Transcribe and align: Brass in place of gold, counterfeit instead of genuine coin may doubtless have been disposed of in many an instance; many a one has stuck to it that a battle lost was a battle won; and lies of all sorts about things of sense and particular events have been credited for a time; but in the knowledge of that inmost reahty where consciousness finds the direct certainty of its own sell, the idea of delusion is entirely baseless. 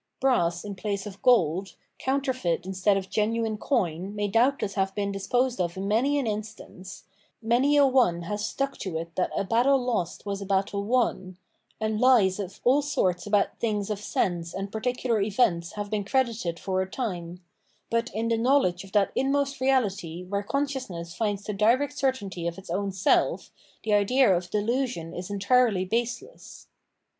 Brass 0.19 0.65
in 0.65 0.73
place 0.73 1.05
of 1.05 1.21
gold, 1.21 1.75
counterfeit 1.99 2.65
instead 2.65 2.97
of 2.97 3.07
genuine 3.11 3.55
coin 3.59 4.15
may 4.15 4.27
doubtless 4.27 4.73
have 4.73 4.95
been 4.95 5.11
disposed 5.11 5.61
of 5.61 5.77
in 5.77 5.87
many 5.87 6.17
an 6.17 6.25
instance; 6.25 7.03
many 7.39 7.77
a 7.77 7.85
one 7.85 8.23
has 8.23 8.43
stuck 8.43 8.79
to 8.79 8.97
it 8.97 9.15
that 9.15 9.29
a 9.37 9.43
battle 9.43 9.77
lost 9.77 10.25
was 10.25 10.41
a 10.41 10.45
battle 10.47 10.83
won; 10.85 11.37
and 11.79 12.01
lies 12.01 12.39
of 12.39 12.59
all 12.63 12.81
sorts 12.81 13.27
about 13.27 13.59
things 13.59 13.91
of 13.91 13.99
sense 13.99 14.55
and 14.55 14.71
particular 14.71 15.21
events 15.21 15.73
have 15.73 15.91
been 15.91 16.03
credited 16.03 16.59
for 16.59 16.81
a 16.81 16.89
time; 16.89 17.39
but 17.91 18.09
in 18.11 18.27
the 18.27 18.39
knowledge 18.39 18.83
of 18.83 18.93
that 18.93 19.11
inmost 19.13 19.59
reahty 19.59 20.27
where 20.27 20.41
consciousness 20.41 21.13
finds 21.13 21.43
the 21.43 21.53
direct 21.53 21.95
certainty 21.95 22.47
of 22.47 22.57
its 22.57 22.71
own 22.71 22.91
sell, 22.91 23.39
the 23.83 23.93
idea 23.93 24.35
of 24.35 24.49
delusion 24.49 25.13
is 25.13 25.29
entirely 25.29 25.85
baseless. 25.85 26.65